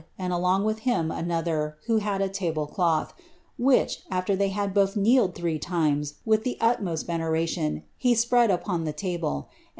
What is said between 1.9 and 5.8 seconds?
had a lable cloih, which, afler thpy had both kneeled ititw